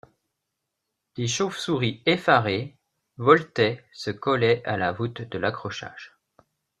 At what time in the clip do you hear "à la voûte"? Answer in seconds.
4.65-5.21